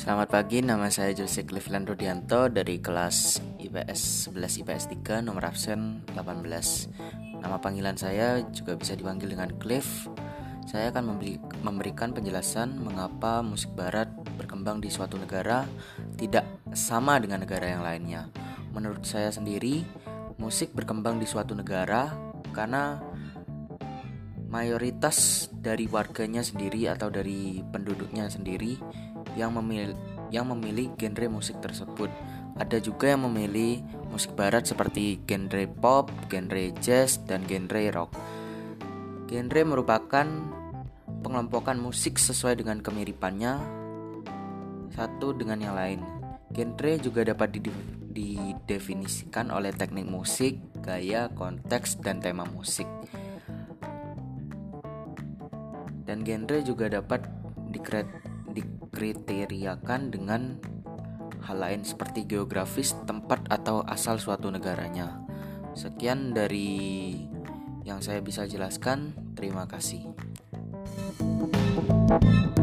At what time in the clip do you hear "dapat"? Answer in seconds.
47.22-47.62, 56.90-57.22